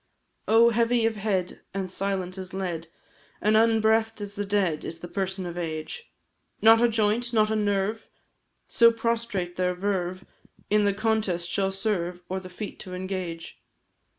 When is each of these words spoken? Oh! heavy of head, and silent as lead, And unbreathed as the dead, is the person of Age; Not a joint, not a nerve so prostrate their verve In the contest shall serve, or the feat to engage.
Oh! 0.47 0.71
heavy 0.71 1.05
of 1.05 1.15
head, 1.17 1.61
and 1.75 1.91
silent 1.91 2.35
as 2.35 2.55
lead, 2.55 2.87
And 3.39 3.55
unbreathed 3.55 4.19
as 4.19 4.33
the 4.33 4.45
dead, 4.47 4.83
is 4.83 4.97
the 4.97 5.07
person 5.07 5.45
of 5.45 5.59
Age; 5.59 6.09
Not 6.59 6.81
a 6.81 6.89
joint, 6.89 7.33
not 7.33 7.51
a 7.51 7.55
nerve 7.55 8.07
so 8.67 8.91
prostrate 8.91 9.57
their 9.57 9.75
verve 9.75 10.25
In 10.71 10.85
the 10.85 10.93
contest 10.95 11.47
shall 11.51 11.71
serve, 11.71 12.23
or 12.29 12.39
the 12.39 12.49
feat 12.49 12.79
to 12.79 12.95
engage. 12.95 13.61